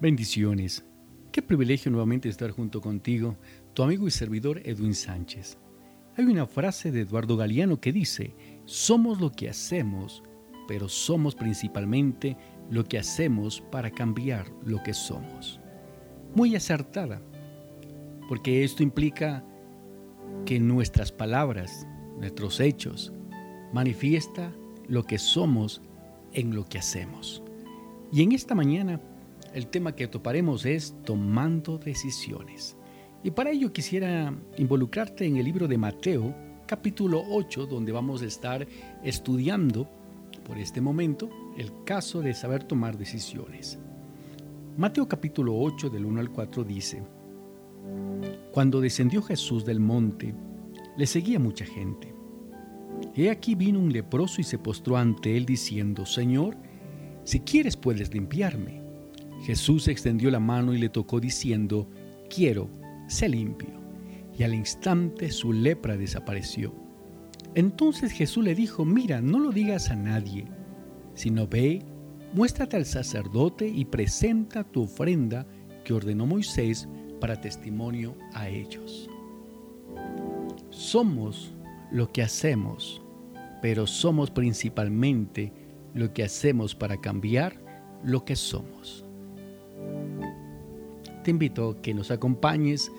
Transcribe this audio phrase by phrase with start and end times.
[0.00, 0.82] Bendiciones.
[1.30, 3.36] Qué privilegio nuevamente estar junto contigo,
[3.74, 5.58] tu amigo y servidor Edwin Sánchez.
[6.16, 8.34] Hay una frase de Eduardo Galeano que dice,
[8.64, 10.22] somos lo que hacemos,
[10.66, 12.38] pero somos principalmente
[12.70, 15.60] lo que hacemos para cambiar lo que somos.
[16.34, 17.20] Muy acertada,
[18.26, 19.44] porque esto implica
[20.46, 21.86] que nuestras palabras,
[22.18, 23.12] nuestros hechos,
[23.74, 24.50] manifiesta
[24.88, 25.82] lo que somos
[26.32, 27.42] en lo que hacemos.
[28.10, 28.98] Y en esta mañana
[29.54, 32.76] el tema que toparemos es tomando decisiones.
[33.22, 36.34] Y para ello quisiera involucrarte en el libro de Mateo,
[36.66, 38.66] capítulo 8, donde vamos a estar
[39.02, 39.88] estudiando
[40.44, 41.28] por este momento
[41.58, 43.78] el caso de saber tomar decisiones.
[44.76, 47.02] Mateo capítulo 8 del 1 al 4 dice,
[48.52, 50.34] Cuando descendió Jesús del monte,
[50.96, 52.14] le seguía mucha gente.
[53.14, 56.56] He aquí vino un leproso y se postró ante él diciendo, Señor,
[57.24, 58.79] si quieres puedes limpiarme.
[59.42, 61.88] Jesús extendió la mano y le tocó diciendo,
[62.28, 62.68] quiero,
[63.08, 63.70] sé limpio.
[64.38, 66.74] Y al instante su lepra desapareció.
[67.54, 70.44] Entonces Jesús le dijo, mira, no lo digas a nadie,
[71.14, 71.82] sino ve,
[72.34, 75.46] muéstrate al sacerdote y presenta tu ofrenda
[75.84, 76.88] que ordenó Moisés
[77.20, 79.08] para testimonio a ellos.
[80.70, 81.52] Somos
[81.90, 83.02] lo que hacemos,
[83.60, 85.52] pero somos principalmente
[85.94, 87.60] lo que hacemos para cambiar
[88.04, 89.04] lo que somos
[91.22, 92.90] te invito a que nos acompañes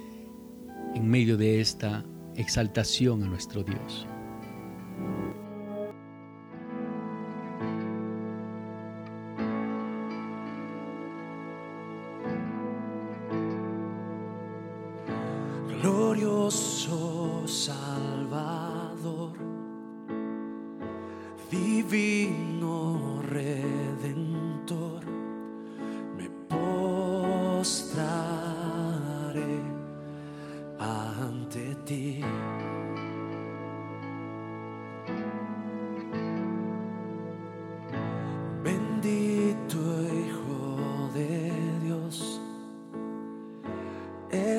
[0.95, 2.05] en medio de esta
[2.35, 4.07] exaltación a nuestro Dios.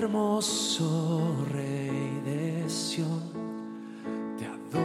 [0.02, 3.22] Hermoso Rey de Sion,
[4.36, 4.82] te adoraré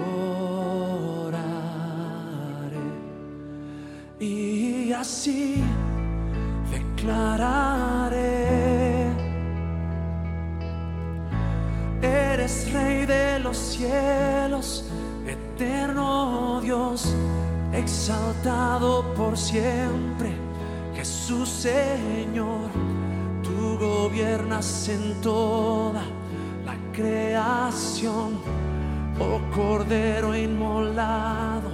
[4.19, 5.63] y así
[6.71, 8.27] declararé.
[12.03, 14.85] Eres rey de los cielos,
[15.25, 17.15] eterno Dios,
[17.73, 20.31] exaltado por siempre,
[20.95, 22.86] Jesús Señor.
[23.79, 26.01] Gobiernas en toda
[26.65, 28.39] la creación,
[29.19, 31.71] oh Cordero inmolado,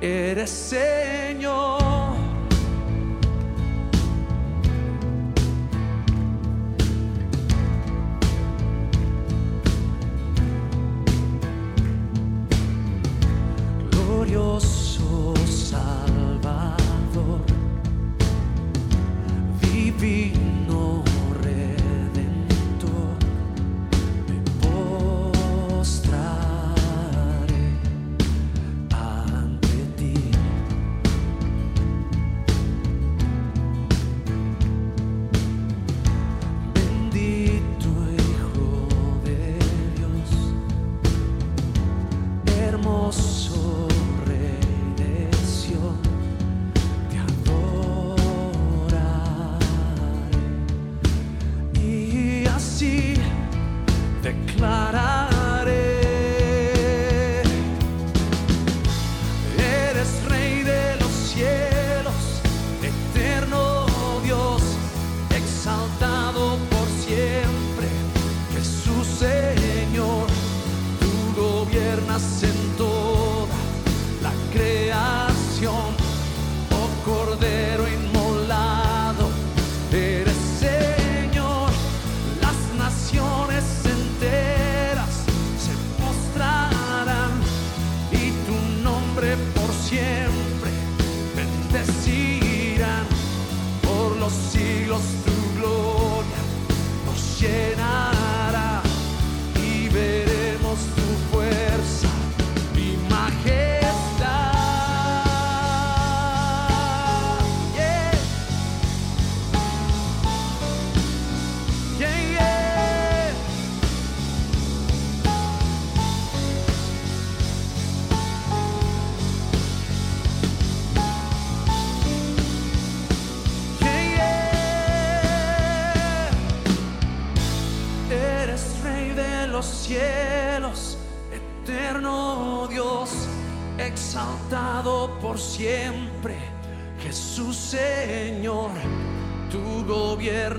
[0.00, 1.81] eres Señor.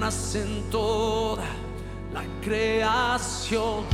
[0.04, 1.46] En toda
[2.14, 3.86] la creación,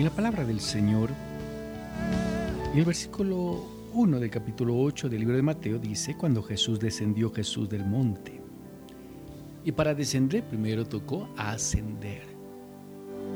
[0.00, 1.10] En la palabra del Señor,
[2.72, 3.62] en el versículo
[3.92, 8.40] 1 del capítulo 8 del libro de Mateo dice, cuando Jesús descendió Jesús del monte.
[9.62, 12.22] Y para descender primero tocó ascender.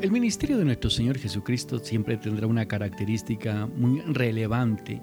[0.01, 5.03] El ministerio de nuestro Señor Jesucristo siempre tendrá una característica muy relevante,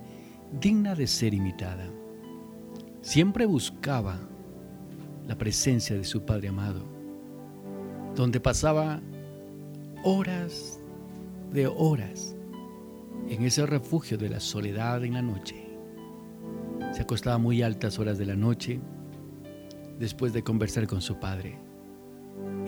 [0.60, 1.88] digna de ser imitada.
[3.02, 4.20] Siempre buscaba
[5.28, 6.84] la presencia de su Padre amado,
[8.16, 9.00] donde pasaba
[10.04, 10.81] horas
[11.52, 12.36] de horas
[13.28, 15.56] en ese refugio de la soledad en la noche.
[16.94, 18.80] Se acostaba muy altas horas de la noche
[20.00, 21.60] después de conversar con su padre.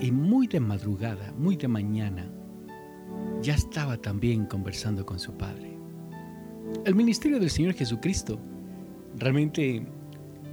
[0.01, 2.29] Y muy de madrugada, muy de mañana,
[3.41, 5.77] ya estaba también conversando con su padre.
[6.85, 8.39] El ministerio del Señor Jesucristo
[9.17, 9.85] realmente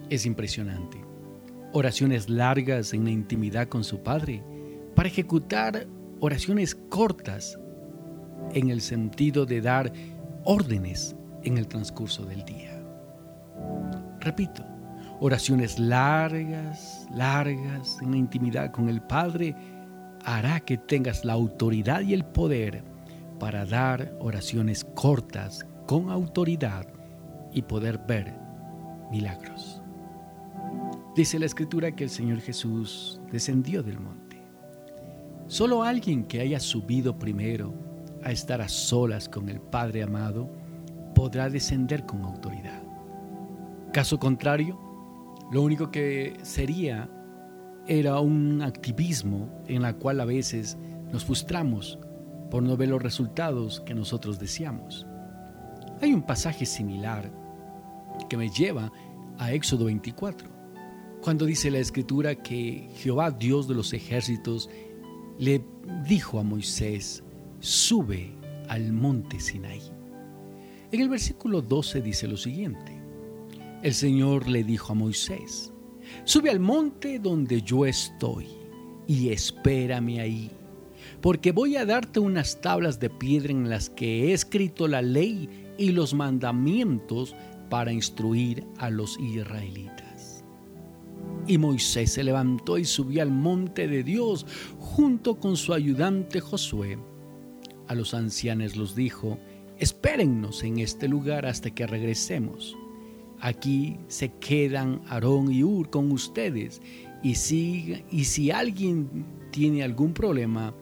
[0.08, 0.98] es impresionante.
[1.72, 4.42] Oraciones largas en la intimidad con su padre
[4.94, 5.86] para ejecutar
[6.20, 7.58] oraciones cortas
[8.52, 9.92] en el sentido de dar
[10.44, 12.80] órdenes en el transcurso del día.
[14.20, 14.64] Repito,
[15.20, 19.54] oraciones largas, largas en la intimidad con el Padre
[20.24, 22.84] hará que tengas la autoridad y el poder
[23.38, 26.86] para dar oraciones cortas con autoridad
[27.52, 28.34] y poder ver
[29.10, 29.82] milagros.
[31.16, 34.40] Dice la escritura que el Señor Jesús descendió del monte.
[35.48, 37.89] Solo alguien que haya subido primero
[38.24, 40.50] a estar a solas con el Padre amado
[41.14, 42.82] podrá descender con autoridad.
[43.92, 44.78] Caso contrario,
[45.50, 47.10] lo único que sería
[47.86, 50.78] era un activismo en la cual a veces
[51.12, 51.98] nos frustramos
[52.50, 55.06] por no ver los resultados que nosotros deseamos.
[56.00, 57.30] Hay un pasaje similar
[58.28, 58.92] que me lleva
[59.38, 60.48] a Éxodo 24,
[61.22, 64.70] cuando dice la escritura que Jehová, Dios de los ejércitos,
[65.38, 65.64] le
[66.06, 67.22] dijo a Moisés,
[67.60, 68.32] sube
[68.68, 69.82] al monte Sinaí.
[70.92, 73.00] En el versículo 12 dice lo siguiente,
[73.82, 75.72] el Señor le dijo a Moisés,
[76.24, 78.46] sube al monte donde yo estoy
[79.06, 80.50] y espérame ahí,
[81.20, 85.48] porque voy a darte unas tablas de piedra en las que he escrito la ley
[85.78, 87.36] y los mandamientos
[87.68, 90.44] para instruir a los israelitas.
[91.46, 94.46] Y Moisés se levantó y subió al monte de Dios
[94.78, 96.98] junto con su ayudante Josué.
[97.90, 99.36] A los ancianos los dijo,
[99.80, 102.76] espérennos en este lugar hasta que regresemos.
[103.40, 106.80] Aquí se quedan Aarón y Ur con ustedes.
[107.20, 110.72] Y y si alguien tiene algún problema,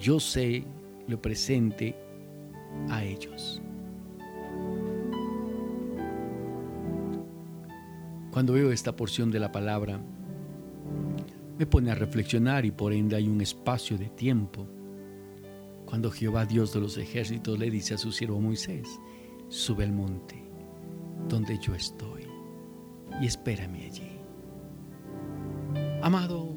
[0.00, 0.64] yo sé
[1.06, 1.94] lo presente
[2.88, 3.60] a ellos.
[8.30, 10.00] Cuando veo esta porción de la palabra,
[11.58, 14.66] me pone a reflexionar y por ende hay un espacio de tiempo.
[15.86, 19.00] Cuando Jehová Dios de los ejércitos le dice a su siervo Moisés,
[19.48, 20.42] sube al monte
[21.28, 22.26] donde yo estoy.
[23.20, 24.10] y espérame allí.
[26.02, 26.54] Amado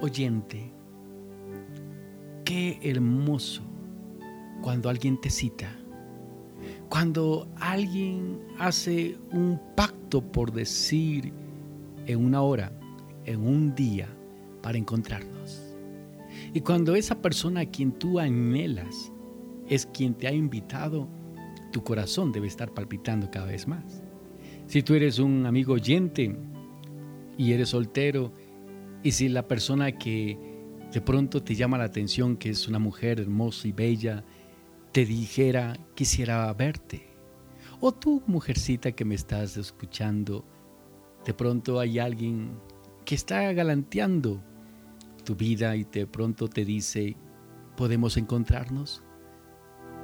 [0.00, 0.72] oyente,
[2.44, 3.62] qué hermoso
[4.62, 5.70] cuando alguien te cita,
[6.88, 11.32] cuando alguien hace un pacto por decir
[12.06, 12.72] en una hora,
[13.24, 14.08] en un día,
[14.62, 15.59] para encontrarnos.
[16.52, 19.12] Y cuando esa persona a quien tú anhelas
[19.68, 21.08] es quien te ha invitado,
[21.70, 24.02] tu corazón debe estar palpitando cada vez más.
[24.66, 26.36] Si tú eres un amigo oyente
[27.38, 28.32] y eres soltero,
[29.02, 30.38] y si la persona que
[30.92, 34.24] de pronto te llama la atención, que es una mujer hermosa y bella,
[34.92, 37.06] te dijera, quisiera verte.
[37.80, 40.44] O tú, mujercita que me estás escuchando,
[41.24, 42.58] de pronto hay alguien
[43.04, 44.42] que está galanteando
[45.22, 47.16] tu vida y de pronto te dice,
[47.76, 49.02] ¿podemos encontrarnos?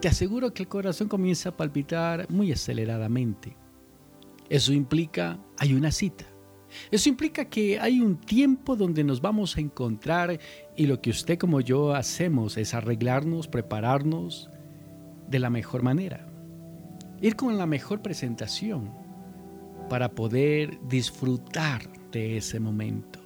[0.01, 3.57] Te aseguro que el corazón comienza a palpitar muy aceleradamente.
[4.49, 6.25] Eso implica, hay una cita.
[6.91, 10.39] Eso implica que hay un tiempo donde nos vamos a encontrar
[10.77, 14.51] y lo que usted como yo hacemos es arreglarnos, prepararnos
[15.29, 16.29] de la mejor manera.
[17.21, 18.93] Ir con la mejor presentación
[19.89, 23.26] para poder disfrutar de ese momento.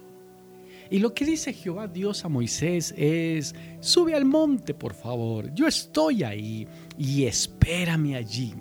[0.91, 5.65] Y lo que dice Jehová Dios a Moisés es, sube al monte, por favor, yo
[5.65, 6.67] estoy ahí
[6.97, 8.53] y espérame allí,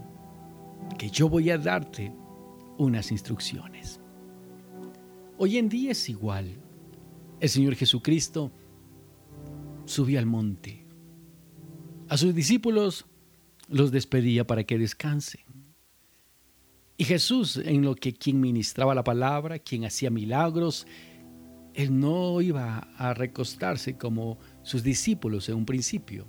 [0.96, 2.12] que yo voy a darte
[2.78, 4.00] unas instrucciones.
[5.38, 6.56] Hoy en día es igual.
[7.40, 8.52] El Señor Jesucristo
[9.84, 10.86] subió al monte.
[12.08, 13.06] A sus discípulos
[13.66, 15.40] los despedía para que descansen.
[16.96, 20.86] Y Jesús, en lo que quien ministraba la palabra, quien hacía milagros,
[21.74, 26.26] él no iba a recostarse como sus discípulos en un principio,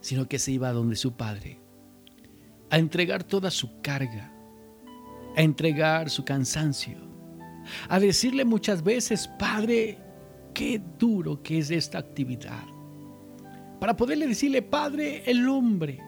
[0.00, 1.60] sino que se iba a donde su Padre,
[2.70, 4.32] a entregar toda su carga,
[5.36, 6.98] a entregar su cansancio,
[7.88, 9.98] a decirle muchas veces, Padre,
[10.54, 12.64] qué duro que es esta actividad.
[13.80, 16.00] Para poderle decirle, Padre, el hombre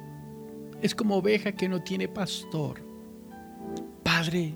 [0.80, 2.82] es como oveja que no tiene pastor.
[4.02, 4.54] Padre,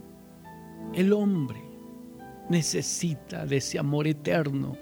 [0.94, 1.72] el hombre
[2.49, 4.76] necesita de ese amor eterno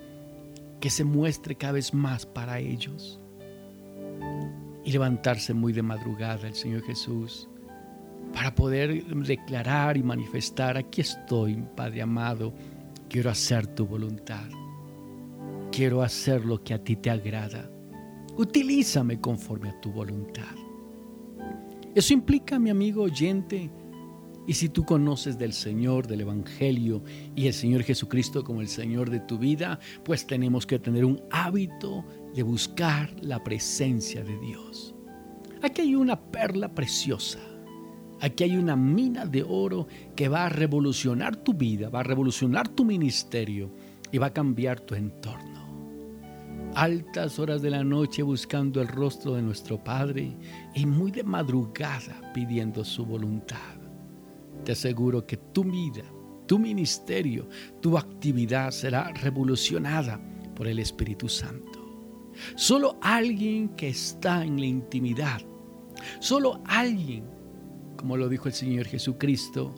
[0.80, 3.20] que se muestre cada vez más para ellos.
[4.84, 7.48] Y levantarse muy de madrugada el Señor Jesús
[8.32, 12.54] para poder declarar y manifestar, aquí estoy, Padre amado,
[13.08, 14.48] quiero hacer tu voluntad.
[15.72, 17.70] Quiero hacer lo que a ti te agrada.
[18.36, 20.54] Utilízame conforme a tu voluntad.
[21.94, 23.70] Eso implica, mi amigo oyente,
[24.50, 27.04] y si tú conoces del Señor, del Evangelio
[27.36, 31.22] y el Señor Jesucristo como el Señor de tu vida, pues tenemos que tener un
[31.30, 32.04] hábito
[32.34, 34.92] de buscar la presencia de Dios.
[35.62, 37.38] Aquí hay una perla preciosa.
[38.20, 42.66] Aquí hay una mina de oro que va a revolucionar tu vida, va a revolucionar
[42.70, 43.70] tu ministerio
[44.10, 45.60] y va a cambiar tu entorno.
[46.74, 50.36] Altas horas de la noche buscando el rostro de nuestro Padre
[50.74, 53.79] y muy de madrugada pidiendo su voluntad
[54.60, 56.04] te aseguro que tu vida,
[56.46, 57.48] tu ministerio,
[57.80, 60.20] tu actividad será revolucionada
[60.54, 61.80] por el Espíritu Santo.
[62.54, 65.40] Solo alguien que está en la intimidad,
[66.18, 67.24] solo alguien,
[67.96, 69.74] como lo dijo el Señor Jesucristo,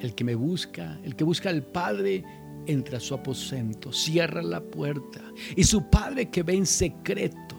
[0.00, 2.24] el que me busca, el que busca al Padre,
[2.66, 5.20] entra a su aposento, cierra la puerta
[5.56, 7.56] y su Padre que ve en secreto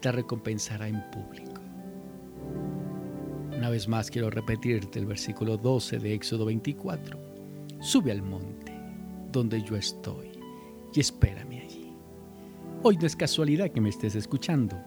[0.00, 1.49] te recompensará en público.
[3.60, 7.18] Una vez más quiero repetirte el versículo 12 de Éxodo 24.
[7.78, 8.72] Sube al monte
[9.30, 10.30] donde yo estoy
[10.94, 11.92] y espérame allí.
[12.82, 14.78] Hoy no es casualidad que me estés escuchando.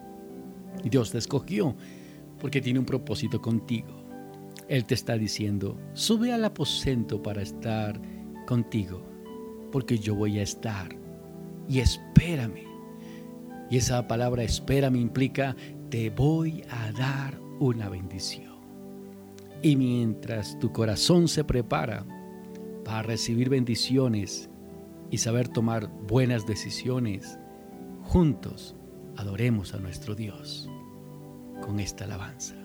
[0.82, 1.76] Dios te escogió
[2.40, 3.94] porque tiene un propósito contigo.
[4.66, 8.00] Él te está diciendo, sube al aposento para estar
[8.44, 9.06] contigo,
[9.70, 10.88] porque yo voy a estar
[11.68, 12.64] y espérame.
[13.70, 15.54] Y esa palabra espérame implica,
[15.90, 18.53] te voy a dar una bendición.
[19.64, 22.04] Y mientras tu corazón se prepara
[22.84, 24.50] para recibir bendiciones
[25.10, 27.38] y saber tomar buenas decisiones,
[28.02, 28.76] juntos
[29.16, 30.68] adoremos a nuestro Dios
[31.62, 32.63] con esta alabanza.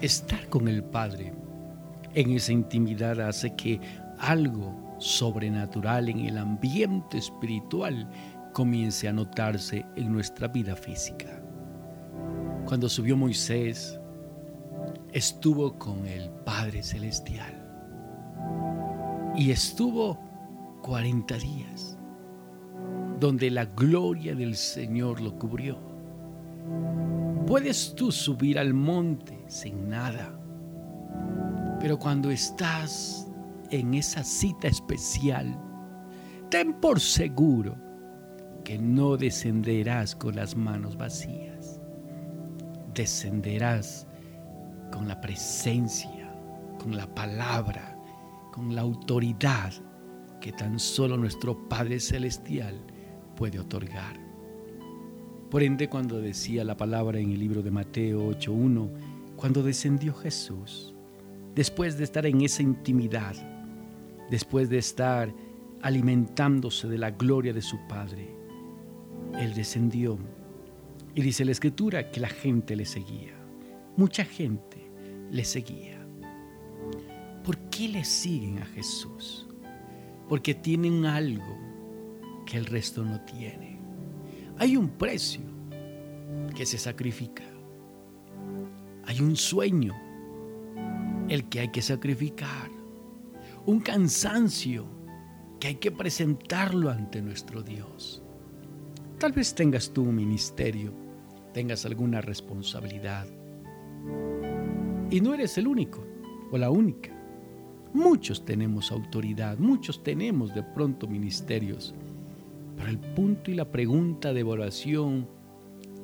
[0.00, 1.32] Estar con el Padre
[2.14, 3.80] en esa intimidad hace que
[4.18, 8.08] algo sobrenatural en el ambiente espiritual
[8.52, 11.42] comience a notarse en nuestra vida física.
[12.64, 14.00] Cuando subió Moisés,
[15.12, 17.54] estuvo con el Padre Celestial
[19.36, 20.18] y estuvo
[20.82, 21.98] 40 días
[23.18, 25.89] donde la gloria del Señor lo cubrió.
[27.50, 30.38] Puedes tú subir al monte sin nada,
[31.80, 33.26] pero cuando estás
[33.70, 35.60] en esa cita especial,
[36.48, 37.74] ten por seguro
[38.62, 41.80] que no descenderás con las manos vacías,
[42.94, 44.06] descenderás
[44.92, 46.32] con la presencia,
[46.78, 47.98] con la palabra,
[48.52, 49.72] con la autoridad
[50.40, 52.80] que tan solo nuestro Padre Celestial
[53.34, 54.29] puede otorgar.
[55.50, 58.88] Por ende, cuando decía la palabra en el libro de Mateo 8.1,
[59.34, 60.94] cuando descendió Jesús,
[61.56, 63.34] después de estar en esa intimidad,
[64.30, 65.34] después de estar
[65.82, 68.28] alimentándose de la gloria de su Padre,
[69.40, 70.18] Él descendió.
[71.16, 73.34] Y dice la Escritura que la gente le seguía.
[73.96, 74.88] Mucha gente
[75.32, 75.98] le seguía.
[77.44, 79.48] ¿Por qué le siguen a Jesús?
[80.28, 81.58] Porque tienen algo
[82.46, 83.79] que el resto no tiene.
[84.60, 85.40] Hay un precio
[86.54, 87.42] que se sacrifica.
[89.06, 89.94] Hay un sueño,
[91.30, 92.70] el que hay que sacrificar.
[93.64, 94.84] Un cansancio
[95.58, 98.22] que hay que presentarlo ante nuestro Dios.
[99.18, 100.92] Tal vez tengas tú un ministerio,
[101.54, 103.26] tengas alguna responsabilidad.
[105.10, 106.06] Y no eres el único
[106.52, 107.18] o la única.
[107.94, 111.94] Muchos tenemos autoridad, muchos tenemos de pronto ministerios.
[112.80, 115.28] Pero el punto y la pregunta de evaluación,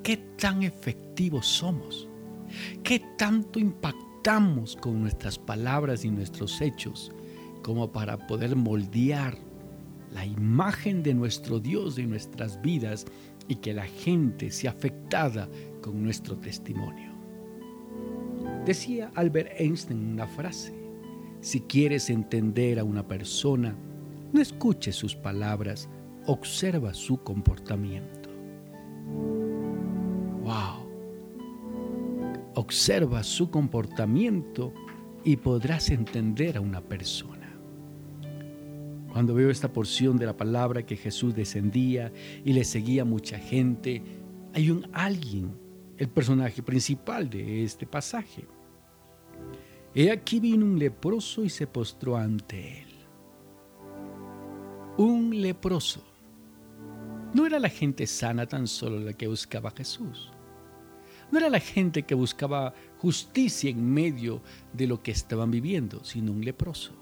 [0.03, 2.07] ¿qué tan efectivos somos?
[2.83, 7.11] ¿Qué tanto impactamos con nuestras palabras y nuestros hechos
[7.63, 9.39] como para poder moldear
[10.13, 13.05] la imagen de nuestro Dios en nuestras vidas
[13.47, 15.49] y que la gente sea afectada
[15.81, 17.11] con nuestro testimonio?
[18.67, 20.75] Decía Albert Einstein una frase,
[21.41, 23.75] si quieres entender a una persona,
[24.31, 25.89] no escuches sus palabras,
[26.27, 28.29] observa su comportamiento.
[30.43, 30.87] ¡Wow!
[32.55, 34.73] Observa su comportamiento
[35.23, 37.53] y podrás entender a una persona.
[39.11, 42.11] Cuando veo esta porción de la palabra que Jesús descendía
[42.43, 44.03] y le seguía mucha gente,
[44.53, 45.57] hay un alguien,
[45.97, 48.45] el personaje principal de este pasaje.
[49.95, 52.87] He aquí vino un leproso y se postró ante él.
[54.97, 56.06] Un leproso.
[57.33, 60.31] No era la gente sana tan solo la que buscaba Jesús.
[61.31, 64.41] No era la gente que buscaba justicia en medio
[64.73, 66.93] de lo que estaban viviendo, sino un leproso.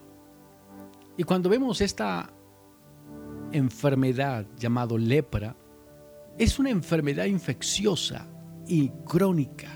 [1.17, 2.33] Y cuando vemos esta
[3.51, 5.55] enfermedad llamado lepra,
[6.37, 8.27] es una enfermedad infecciosa
[8.67, 9.69] y crónica,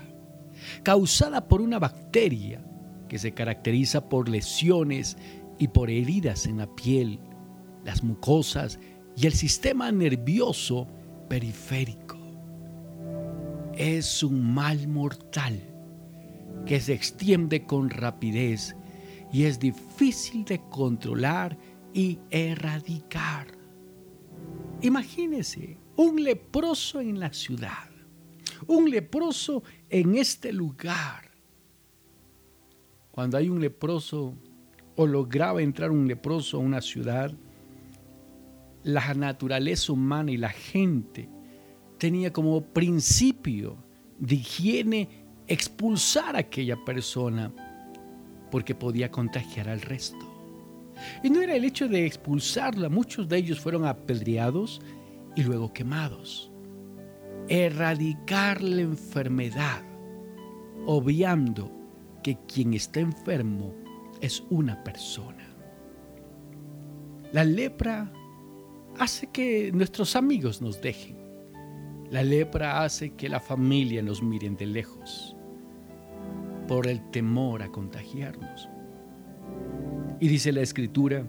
[0.82, 2.62] causada por una bacteria
[3.08, 5.16] que se caracteriza por lesiones
[5.58, 7.20] y por heridas en la piel,
[7.84, 8.78] las mucosas
[9.16, 10.86] y el sistema nervioso
[11.28, 12.18] periférico.
[13.74, 15.60] Es un mal mortal
[16.66, 18.76] que se extiende con rapidez
[19.32, 21.56] y es difícil de controlar
[21.92, 23.46] y erradicar.
[24.82, 27.90] Imagínese un leproso en la ciudad,
[28.66, 31.30] un leproso en este lugar.
[33.10, 34.34] Cuando hay un leproso
[34.96, 37.32] o lograba entrar un leproso a una ciudad,
[38.82, 41.28] la naturaleza humana y la gente
[41.98, 43.76] tenía como principio
[44.18, 45.08] de higiene
[45.46, 47.52] expulsar a aquella persona
[48.50, 50.26] porque podía contagiar al resto.
[51.22, 54.80] Y no era el hecho de expulsarla, muchos de ellos fueron apedreados
[55.36, 56.50] y luego quemados.
[57.48, 59.82] Erradicar la enfermedad,
[60.86, 61.70] obviando
[62.22, 63.74] que quien está enfermo
[64.20, 65.48] es una persona.
[67.32, 68.12] La lepra
[68.98, 71.16] hace que nuestros amigos nos dejen.
[72.10, 75.36] La lepra hace que la familia nos miren de lejos
[76.66, 78.68] por el temor a contagiarnos.
[80.20, 81.26] Y dice la escritura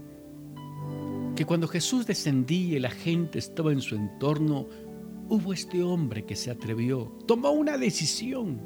[1.36, 4.68] que cuando Jesús descendía y la gente estaba en su entorno,
[5.30, 8.62] hubo este hombre que se atrevió, tomó una decisión,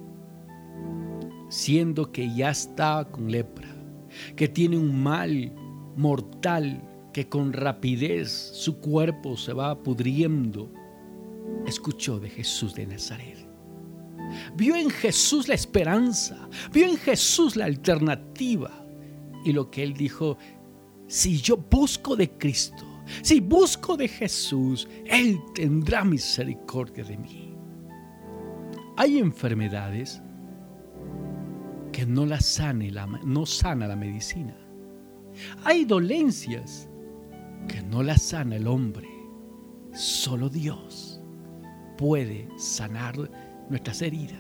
[1.49, 3.67] siendo que ya está con lepra,
[4.35, 5.53] que tiene un mal
[5.95, 6.81] mortal,
[7.15, 10.69] que con rapidez su cuerpo se va pudriendo,
[11.65, 13.37] escuchó de Jesús de Nazaret.
[14.57, 18.85] Vio en Jesús la esperanza, vio en Jesús la alternativa.
[19.45, 20.37] Y lo que él dijo,
[21.07, 22.85] si yo busco de Cristo,
[23.21, 27.55] si busco de Jesús, Él tendrá misericordia de mí.
[28.97, 30.21] Hay enfermedades
[31.93, 34.57] que no las sane la, no sana la medicina.
[35.63, 36.89] Hay dolencias
[37.67, 39.09] que no las sana el hombre.
[39.93, 41.21] Solo Dios
[41.97, 43.15] puede sanar
[43.69, 44.39] nuestras heridas.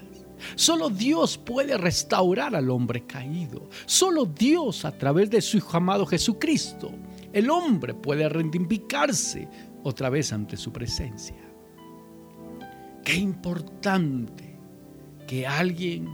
[0.55, 3.69] Solo Dios puede restaurar al hombre caído.
[3.85, 6.91] Solo Dios a través de su Hijo amado Jesucristo.
[7.33, 9.47] El hombre puede reivindicarse
[9.83, 11.35] otra vez ante su presencia.
[13.03, 14.59] Qué importante
[15.27, 16.07] que alguien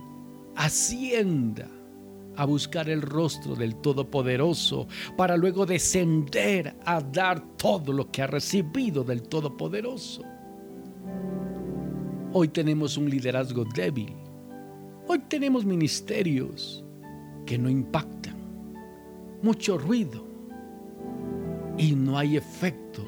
[0.55, 1.67] ascienda
[2.41, 8.27] a buscar el rostro del Todopoderoso para luego descender a dar todo lo que ha
[8.27, 10.23] recibido del Todopoderoso.
[12.33, 14.15] Hoy tenemos un liderazgo débil.
[15.07, 16.83] Hoy tenemos ministerios
[17.45, 18.37] que no impactan.
[19.43, 20.25] Mucho ruido.
[21.77, 23.05] Y no hay efecto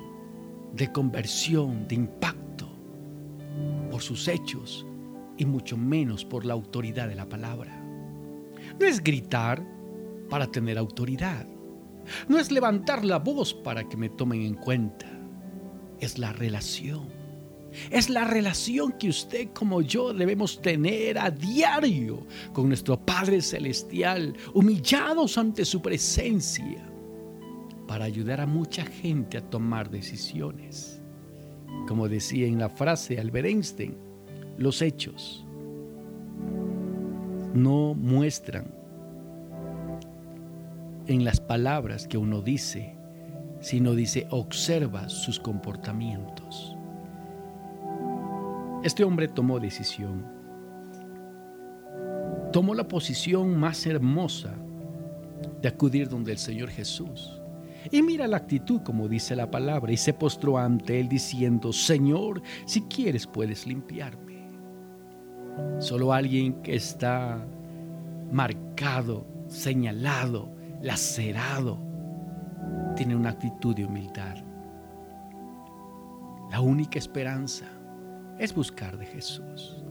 [0.73, 2.67] de conversión, de impacto
[3.89, 4.85] por sus hechos
[5.39, 7.82] y mucho menos por la autoridad de la palabra.
[8.79, 9.65] No es gritar
[10.29, 11.47] para tener autoridad.
[12.27, 15.07] No es levantar la voz para que me tomen en cuenta.
[15.99, 17.23] Es la relación
[17.91, 24.35] es la relación que usted como yo debemos tener a diario con nuestro Padre Celestial,
[24.53, 26.89] humillados ante su presencia,
[27.87, 31.01] para ayudar a mucha gente a tomar decisiones.
[31.87, 33.97] Como decía en la frase Albert Einstein,
[34.57, 35.42] los hechos
[37.53, 38.65] no muestran
[41.07, 42.95] en las palabras que uno dice,
[43.59, 46.75] sino dice, observa sus comportamientos.
[48.83, 50.25] Este hombre tomó decisión.
[52.51, 54.53] Tomó la posición más hermosa
[55.61, 57.41] de acudir donde el Señor Jesús.
[57.91, 62.41] Y mira la actitud como dice la palabra, y se postró ante él diciendo, Señor,
[62.65, 64.32] si quieres puedes limpiarme.
[65.79, 67.45] Solo alguien que está
[68.31, 70.49] marcado, señalado,
[70.81, 71.77] lacerado,
[72.95, 74.37] tiene una actitud de humildad.
[76.49, 77.65] La única esperanza
[78.39, 79.83] es buscar de Jesús.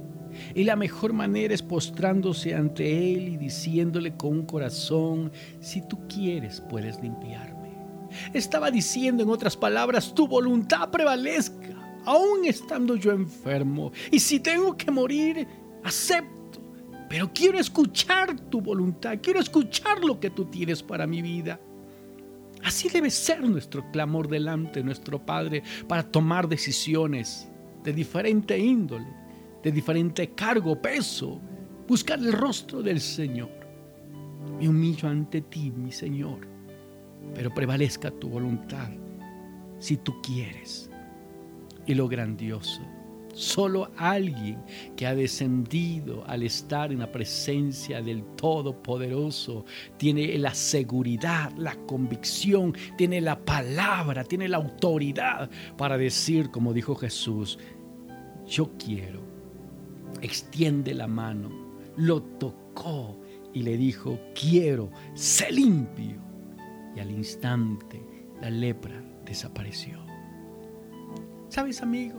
[0.54, 6.06] Y la mejor manera es postrándose ante Él y diciéndole con un corazón, si tú
[6.08, 7.72] quieres puedes limpiarme.
[8.32, 11.71] Estaba diciendo en otras palabras, tu voluntad prevalezca,
[12.04, 13.92] aún estando yo enfermo.
[14.10, 15.46] Y si tengo que morir,
[15.82, 16.60] acepto.
[17.08, 21.60] Pero quiero escuchar tu voluntad, quiero escuchar lo que tú tienes para mi vida.
[22.62, 27.48] Así debe ser nuestro clamor delante de nuestro Padre para tomar decisiones
[27.82, 29.08] de diferente índole,
[29.62, 31.40] de diferente cargo, peso,
[31.88, 33.50] buscar el rostro del Señor.
[34.58, 36.46] Me humillo ante ti, mi Señor,
[37.34, 38.90] pero prevalezca tu voluntad
[39.78, 40.91] si tú quieres.
[41.86, 42.80] Y lo grandioso,
[43.34, 44.62] solo alguien
[44.96, 49.64] que ha descendido al estar en la presencia del Todopoderoso
[49.96, 56.94] tiene la seguridad, la convicción, tiene la palabra, tiene la autoridad para decir, como dijo
[56.94, 57.58] Jesús,
[58.46, 59.20] yo quiero.
[60.20, 61.50] Extiende la mano,
[61.96, 63.18] lo tocó
[63.52, 66.20] y le dijo, quiero, sé limpio.
[66.94, 68.02] Y al instante
[68.40, 70.11] la lepra desapareció.
[71.52, 72.18] ¿Sabes, amigo?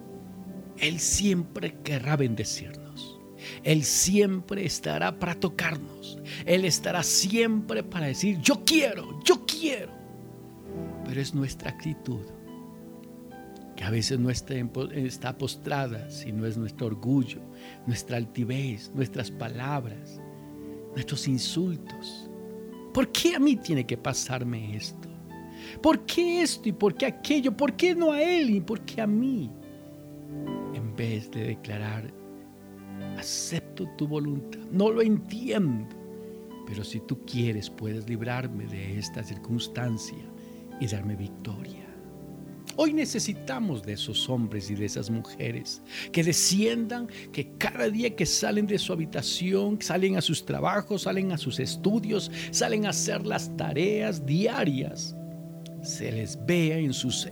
[0.78, 3.20] Él siempre querrá bendecirnos.
[3.64, 6.20] Él siempre estará para tocarnos.
[6.46, 9.92] Él estará siempre para decir, yo quiero, yo quiero.
[11.04, 12.22] Pero es nuestra actitud
[13.76, 17.42] que a veces no está, postrada, sino es nuestro orgullo,
[17.88, 20.22] nuestra altivez, nuestras palabras,
[20.92, 22.30] nuestros insultos.
[22.94, 25.10] ¿Por qué a mí tiene que pasarme esto?
[25.82, 27.56] ¿Por qué esto y por qué aquello?
[27.56, 29.52] ¿Por qué no a él y por qué a mí?
[30.74, 32.14] En vez de declarar,
[33.18, 35.88] acepto tu voluntad, no lo entiendo,
[36.66, 40.24] pero si tú quieres puedes librarme de esta circunstancia
[40.80, 41.84] y darme victoria.
[42.76, 48.26] Hoy necesitamos de esos hombres y de esas mujeres que desciendan, que cada día que
[48.26, 53.28] salen de su habitación, salen a sus trabajos, salen a sus estudios, salen a hacer
[53.28, 55.16] las tareas diarias,
[55.84, 57.30] se les vea en sus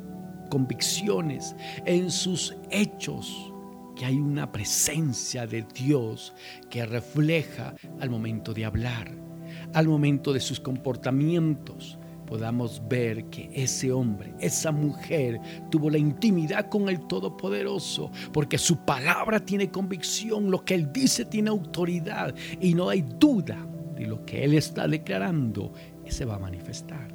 [0.49, 3.51] convicciones, en sus hechos,
[3.95, 6.33] que hay una presencia de Dios
[6.69, 9.11] que refleja al momento de hablar,
[9.73, 16.69] al momento de sus comportamientos, podamos ver que ese hombre, esa mujer tuvo la intimidad
[16.69, 22.73] con el Todopoderoso, porque su palabra tiene convicción, lo que él dice tiene autoridad y
[22.73, 25.73] no hay duda de lo que él está declarando,
[26.11, 27.10] se va a manifestar.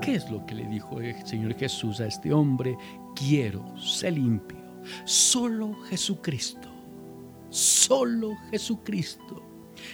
[0.00, 2.76] ¿Qué es lo que le dijo el Señor Jesús a este hombre?
[3.14, 4.58] Quiero ser limpio.
[5.04, 6.68] Solo Jesucristo,
[7.50, 9.42] solo Jesucristo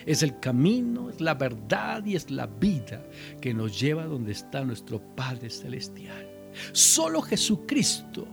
[0.06, 3.04] es el camino, es la verdad y es la vida
[3.40, 6.26] que nos lleva donde está nuestro Padre Celestial.
[6.72, 8.26] Solo Jesucristo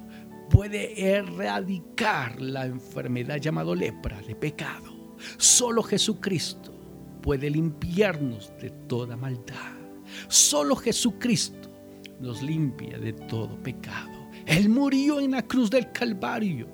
[0.49, 5.15] puede erradicar la enfermedad llamada lepra de pecado.
[5.38, 6.73] Solo Jesucristo
[7.21, 9.74] puede limpiarnos de toda maldad.
[10.28, 11.69] Solo Jesucristo
[12.19, 14.12] nos limpia de todo pecado.
[14.45, 16.67] Él murió en la cruz del Calvario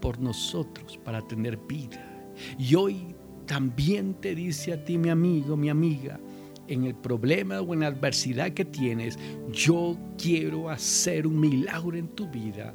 [0.00, 2.04] por nosotros para tener vida.
[2.58, 3.14] Y hoy
[3.46, 6.18] también te dice a ti, mi amigo, mi amiga,
[6.68, 9.18] en el problema o en la adversidad que tienes,
[9.52, 12.72] yo quiero hacer un milagro en tu vida.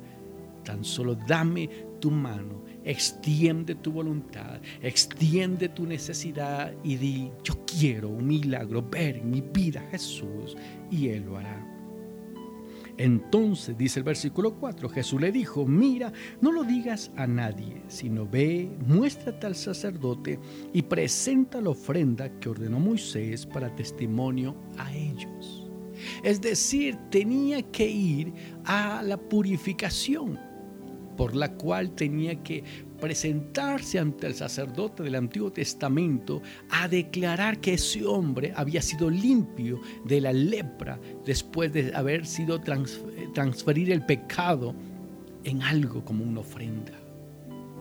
[0.63, 1.69] Tan solo dame
[2.01, 9.17] tu mano, extiende tu voluntad, extiende tu necesidad y di, yo quiero un milagro ver
[9.17, 10.56] en mi vida Jesús
[10.89, 11.71] y Él lo hará.
[12.98, 18.26] Entonces, dice el versículo 4, Jesús le dijo, mira, no lo digas a nadie, sino
[18.26, 20.39] ve, muéstrate al sacerdote
[20.71, 25.69] y presenta la ofrenda que ordenó Moisés para testimonio a ellos.
[26.24, 30.39] Es decir, tenía que ir a la purificación
[31.15, 32.63] por la cual tenía que
[32.99, 39.82] presentarse ante el sacerdote del Antiguo Testamento a declarar que ese hombre había sido limpio
[40.06, 42.62] de la lepra después de haber sido
[43.34, 44.73] transferir el pecado
[45.43, 46.93] en algo como una ofrenda.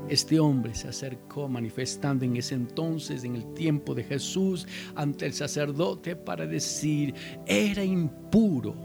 [0.09, 5.33] Este hombre se acercó manifestando en ese entonces, en el tiempo de Jesús, ante el
[5.33, 7.15] sacerdote para decir,
[7.47, 8.77] era impuro,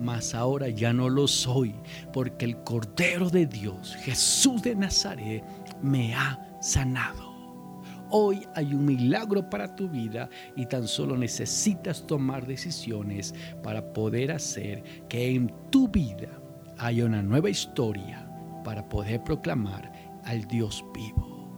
[0.00, 1.74] mas ahora ya no lo soy,
[2.12, 5.44] porque el Cordero de Dios, Jesús de Nazaret,
[5.82, 7.28] me ha sanado.
[8.10, 14.32] Hoy hay un milagro para tu vida y tan solo necesitas tomar decisiones para poder
[14.32, 16.40] hacer que en tu vida
[16.78, 18.26] haya una nueva historia
[18.64, 19.92] para poder proclamar
[20.24, 21.48] al Dios vivo.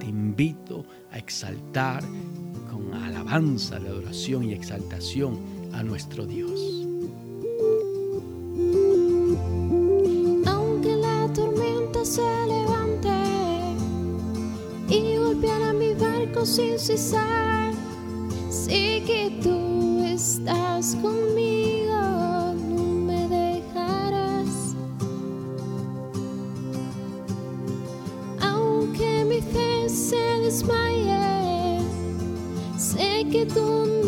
[0.00, 2.02] Te invito a exaltar
[2.68, 5.38] con alabanza de adoración y exaltación
[5.72, 6.81] a nuestro Dios.
[16.44, 17.72] Sin cesar,
[18.50, 24.74] sé que tú estás conmigo, no me dejarás.
[28.40, 31.78] Aunque mi fe se desmaye,
[32.76, 34.01] sé que tú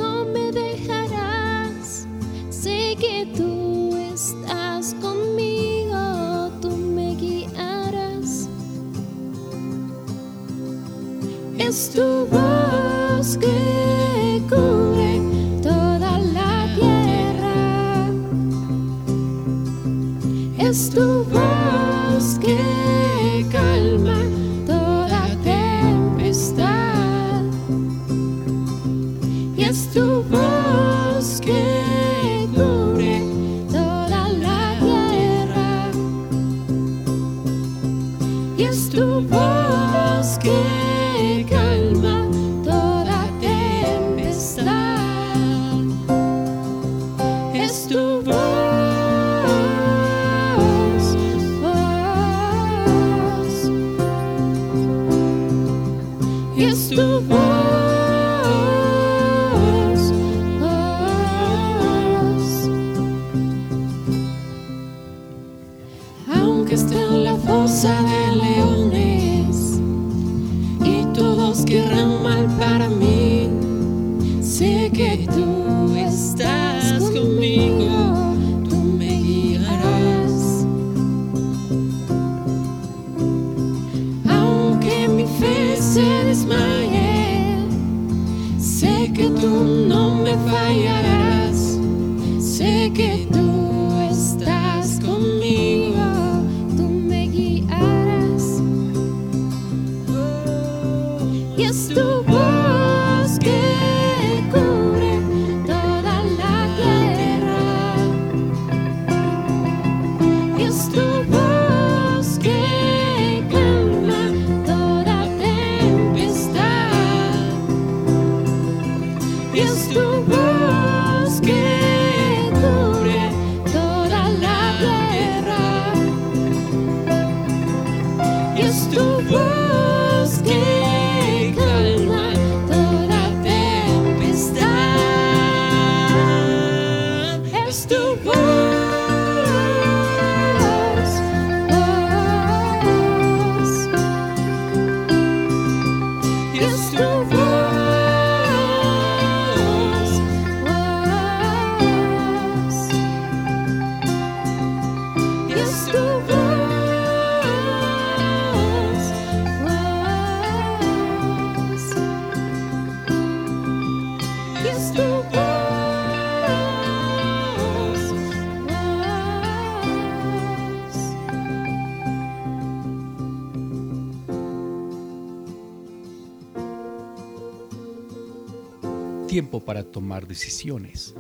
[179.65, 181.15] Para tomar decisiones.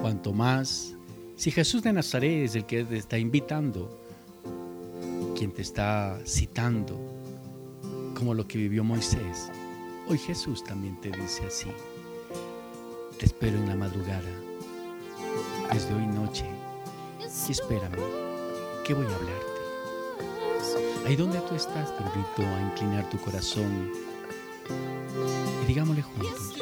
[0.00, 0.94] Cuanto más,
[1.36, 3.98] si Jesús de Nazaret es el que te está invitando,
[5.36, 6.98] quien te está citando,
[8.14, 9.50] como lo que vivió Moisés,
[10.08, 11.68] hoy Jesús también te dice así.
[13.18, 14.30] Te espero en la madrugada,
[15.72, 16.44] desde hoy noche,
[17.48, 17.98] y espérame,
[18.84, 19.58] que voy a hablarte.
[21.06, 23.90] Ahí donde tú estás, te invito a inclinar tu corazón
[25.62, 26.56] y digámosle juntos,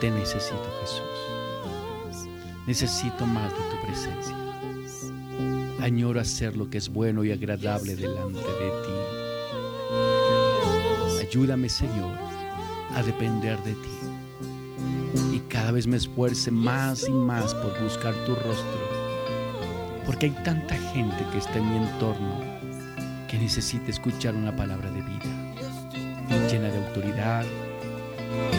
[0.00, 1.02] te necesito Jesús,
[2.66, 4.36] necesito más de tu presencia.
[5.80, 8.92] Añoro hacer lo que es bueno y agradable delante de ti.
[11.26, 12.16] Ayúdame Señor
[12.94, 13.90] a depender de ti
[15.32, 18.80] y cada vez me esfuerce más y más por buscar tu rostro,
[20.04, 22.40] porque hay tanta gente que está en mi entorno
[23.28, 25.45] que necesita escuchar una palabra de vida,
[26.46, 27.44] llena de autoridad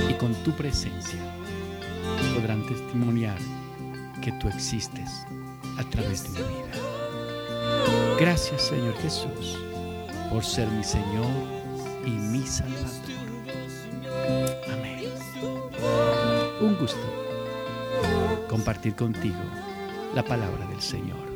[0.09, 1.19] y con tu presencia
[2.35, 3.37] podrán testimoniar
[4.21, 5.09] que tú existes
[5.77, 8.17] a través de mi vida.
[8.19, 9.57] Gracias Señor Jesús
[10.31, 11.31] por ser mi Señor
[12.05, 12.87] y mi Salvador.
[14.71, 15.03] Amén.
[16.61, 16.99] Un gusto
[18.49, 19.39] compartir contigo
[20.13, 21.27] la palabra del Señor.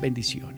[0.00, 0.51] Bendiciones.